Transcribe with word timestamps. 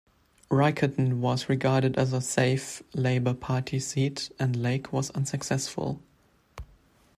Riccarton 0.49 1.19
was 1.19 1.47
regarded 1.47 1.95
as 1.95 2.11
a 2.11 2.21
"safe" 2.21 2.81
Labour 2.95 3.35
Party 3.35 3.79
seat, 3.79 4.31
and 4.39 4.55
Lake 4.55 4.91
was 4.91 5.11
unsuccessful. 5.11 6.01